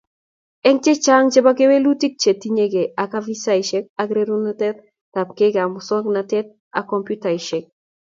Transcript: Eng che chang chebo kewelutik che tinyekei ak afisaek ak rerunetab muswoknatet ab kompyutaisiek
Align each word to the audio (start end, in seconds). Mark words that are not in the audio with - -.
Eng 0.67 0.79
che 0.83 0.93
chang 1.03 1.27
chebo 1.31 1.51
kewelutik 1.57 2.13
che 2.21 2.31
tinyekei 2.41 2.91
ak 3.03 3.11
afisaek 3.19 3.67
ak 4.01 4.09
rerunetab 4.17 4.75
muswoknatet 5.73 6.47
ab 6.77 6.83
kompyutaisiek 6.91 7.65